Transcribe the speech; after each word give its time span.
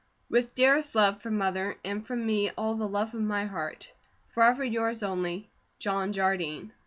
With 0.31 0.55
derest 0.55 0.95
love 0.95 1.21
from 1.21 1.37
Mother, 1.37 1.77
and 1.85 2.03
from 2.03 2.25
me 2.25 2.49
all 2.57 2.73
the 2.73 2.87
love 2.87 3.13
of 3.13 3.21
my 3.21 3.45
hart. 3.45 3.93
Forever 4.29 4.63
yours 4.63 5.03
only, 5.03 5.51
JOHN 5.77 6.11
JARDINE. 6.11 6.71